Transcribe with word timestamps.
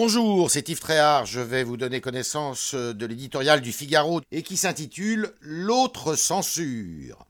Bonjour, 0.00 0.48
c'est 0.48 0.68
Yves 0.68 0.78
Tréhard. 0.78 1.26
Je 1.26 1.40
vais 1.40 1.64
vous 1.64 1.76
donner 1.76 2.00
connaissance 2.00 2.76
de 2.76 3.04
l'éditorial 3.04 3.60
du 3.60 3.72
Figaro 3.72 4.20
et 4.30 4.44
qui 4.44 4.56
s'intitule 4.56 5.32
L'autre 5.40 6.14
censure. 6.14 7.26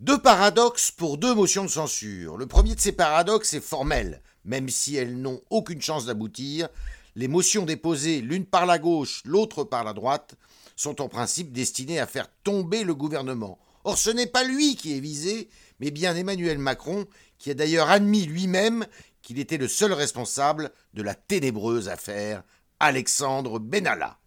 Deux 0.00 0.16
paradoxes 0.16 0.90
pour 0.90 1.18
deux 1.18 1.34
motions 1.34 1.64
de 1.64 1.68
censure. 1.68 2.38
Le 2.38 2.46
premier 2.46 2.74
de 2.74 2.80
ces 2.80 2.92
paradoxes 2.92 3.52
est 3.52 3.60
formel, 3.60 4.22
même 4.46 4.70
si 4.70 4.96
elles 4.96 5.20
n'ont 5.20 5.42
aucune 5.50 5.82
chance 5.82 6.06
d'aboutir. 6.06 6.70
Les 7.16 7.28
motions 7.28 7.66
déposées 7.66 8.22
l'une 8.22 8.46
par 8.46 8.64
la 8.64 8.78
gauche, 8.78 9.20
l'autre 9.26 9.62
par 9.62 9.84
la 9.84 9.92
droite, 9.92 10.36
sont 10.74 11.02
en 11.02 11.10
principe 11.10 11.52
destinées 11.52 12.00
à 12.00 12.06
faire 12.06 12.30
tomber 12.44 12.82
le 12.82 12.94
gouvernement. 12.94 13.58
Or, 13.84 13.98
ce 13.98 14.08
n'est 14.08 14.26
pas 14.26 14.44
lui 14.44 14.74
qui 14.74 14.96
est 14.96 15.00
visé, 15.00 15.50
mais 15.80 15.90
bien 15.90 16.16
Emmanuel 16.16 16.56
Macron, 16.56 17.06
qui 17.38 17.50
a 17.50 17.54
d'ailleurs 17.54 17.90
admis 17.90 18.24
lui-même 18.24 18.86
qu'il 19.28 19.38
était 19.38 19.58
le 19.58 19.68
seul 19.68 19.92
responsable 19.92 20.72
de 20.94 21.02
la 21.02 21.14
ténébreuse 21.14 21.90
affaire 21.90 22.42
Alexandre 22.80 23.58
Benalla. 23.58 24.18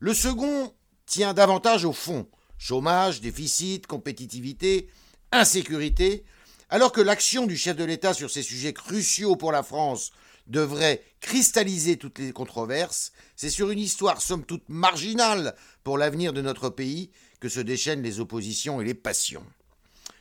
Le 0.00 0.12
second 0.12 0.74
tient 1.06 1.32
davantage 1.32 1.86
au 1.86 1.94
fond 1.94 2.28
chômage, 2.58 3.22
déficit, 3.22 3.86
compétitivité, 3.86 4.90
insécurité, 5.32 6.24
alors 6.68 6.92
que 6.92 7.00
l'action 7.00 7.46
du 7.46 7.56
chef 7.56 7.74
de 7.74 7.84
l'État 7.84 8.12
sur 8.12 8.30
ces 8.30 8.42
sujets 8.42 8.74
cruciaux 8.74 9.34
pour 9.34 9.50
la 9.50 9.62
France 9.62 10.12
devrait 10.46 11.02
cristalliser 11.22 11.96
toutes 11.96 12.18
les 12.18 12.34
controverses, 12.34 13.12
c'est 13.36 13.48
sur 13.48 13.70
une 13.70 13.78
histoire 13.78 14.20
somme 14.20 14.44
toute 14.44 14.68
marginale 14.68 15.54
pour 15.84 15.96
l'avenir 15.96 16.34
de 16.34 16.42
notre 16.42 16.68
pays 16.68 17.10
que 17.40 17.48
se 17.48 17.60
déchaînent 17.60 18.02
les 18.02 18.20
oppositions 18.20 18.82
et 18.82 18.84
les 18.84 18.92
passions. 18.92 19.46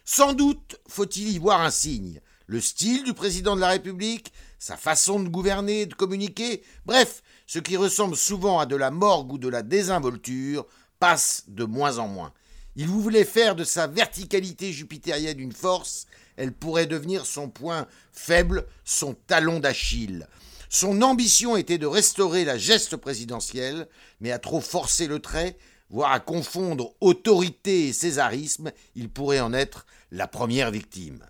Sans 0.06 0.32
doute 0.32 0.80
faut-il 0.88 1.28
y 1.28 1.40
voir 1.40 1.60
un 1.60 1.72
signe, 1.72 2.22
le 2.48 2.62
style 2.62 3.04
du 3.04 3.14
président 3.14 3.56
de 3.56 3.62
la 3.62 3.70
République, 3.70 4.34
sa 4.60 4.78
façon 4.78 5.20
de 5.20 5.30
gouverner, 5.30 5.86
de 5.86 5.94
communiquer, 5.94 6.64
bref, 6.86 7.24
ce 7.48 7.60
qui 7.60 7.78
ressemble 7.78 8.16
souvent 8.16 8.60
à 8.60 8.66
de 8.66 8.76
la 8.76 8.92
morgue 8.92 9.34
ou 9.34 9.38
de 9.38 9.48
la 9.48 9.64
désinvolture, 9.64 10.66
passe 11.00 11.44
de 11.48 11.64
moins 11.66 11.98
en 11.98 12.08
moins. 12.08 12.34
Il 12.76 12.88
voulait 12.88 13.26
faire 13.26 13.56
de 13.56 13.64
sa 13.64 13.88
verticalité 13.88 14.72
jupitérienne 14.72 15.40
une 15.40 15.52
force, 15.52 16.08
elle 16.38 16.52
pourrait 16.52 16.88
devenir 16.88 17.26
son 17.26 17.50
point 17.50 17.88
faible, 18.12 18.66
son 18.84 19.14
talon 19.14 19.60
d'Achille. 19.60 20.28
Son 20.70 21.04
ambition 21.04 21.56
était 21.56 21.78
de 21.78 21.86
restaurer 21.86 22.46
la 22.46 22.58
geste 22.58 22.96
présidentielle, 22.96 23.88
mais 24.22 24.32
à 24.32 24.40
trop 24.40 24.60
forcer 24.60 25.06
le 25.06 25.20
trait, 25.20 25.56
voire 25.92 26.12
à 26.12 26.20
confondre 26.20 26.96
autorité 27.00 27.90
et 27.90 27.94
césarisme, 27.94 28.72
il 28.96 29.10
pourrait 29.10 29.40
en 29.40 29.54
être 29.54 29.86
la 30.12 30.28
première 30.28 30.72
victime. 30.72 31.24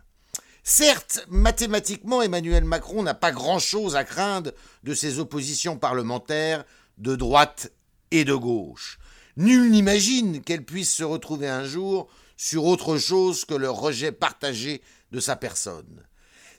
Certes, 0.65 1.25
mathématiquement, 1.29 2.21
Emmanuel 2.21 2.63
Macron 2.63 3.03
n'a 3.03 3.13
pas 3.13 3.33
grand-chose 3.33 3.97
à 3.97 4.05
craindre 4.05 4.51
de 4.83 4.93
ses 4.93 5.19
oppositions 5.19 5.77
parlementaires 5.77 6.63
de 6.97 7.17
droite 7.17 7.73
et 8.11 8.23
de 8.23 8.33
gauche. 8.33 8.97
Nul 9.35 9.71
n'imagine 9.71 10.41
qu'elle 10.41 10.63
puisse 10.63 10.93
se 10.93 11.03
retrouver 11.03 11.49
un 11.49 11.65
jour 11.65 12.07
sur 12.37 12.63
autre 12.63 12.97
chose 12.97 13.43
que 13.43 13.55
le 13.55 13.69
rejet 13.69 14.13
partagé 14.13 14.81
de 15.11 15.19
sa 15.19 15.35
personne. 15.35 16.05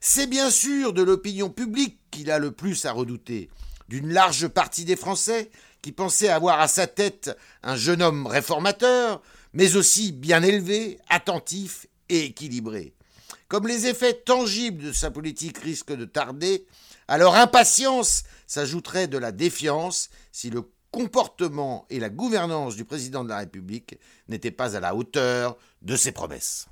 C'est 0.01 0.27
bien 0.27 0.51
sûr 0.51 0.93
de 0.93 1.03
l'opinion 1.03 1.49
publique 1.49 1.99
qu'il 2.11 2.31
a 2.31 2.39
le 2.39 2.51
plus 2.51 2.85
à 2.85 2.93
redouter, 2.93 3.49
d'une 3.89 4.13
large 4.13 4.49
partie 4.49 4.85
des 4.85 4.97
Français 4.97 5.51
qui 5.81 5.93
pensaient 5.93 6.29
avoir 6.29 6.61
à 6.61 6.69
sa 6.69 6.87
tête 6.87 7.35
un 7.63 7.77
jeune 7.77 8.03
homme 8.03 8.27
réformateur, 8.27 9.23
mais 9.55 9.77
aussi 9.77 10.13
bien 10.13 10.43
élevé, 10.43 10.99
attentif 11.09 11.87
et 12.11 12.25
équilibré. 12.25 12.95
Comme 13.49 13.69
les 13.69 13.87
effets 13.87 14.15
tangibles 14.15 14.85
de 14.85 14.93
sa 14.93 15.11
politique 15.11 15.59
risquent 15.59 15.97
de 15.97 16.05
tarder, 16.05 16.67
à 17.09 17.19
leur 17.19 17.35
impatience 17.35 18.25
s'ajouterait 18.47 19.09
de 19.09 19.19
la 19.19 19.33
défiance 19.33 20.11
si 20.33 20.51
le 20.51 20.63
comportement 20.91 21.87
et 21.91 21.99
la 21.99 22.09
gouvernance 22.09 22.77
du 22.77 22.85
président 22.85 23.25
de 23.25 23.29
la 23.29 23.39
République 23.39 23.99
n'étaient 24.29 24.51
pas 24.51 24.77
à 24.77 24.81
la 24.81 24.95
hauteur 24.95 25.57
de 25.83 25.97
ses 25.97 26.13
promesses. 26.13 26.67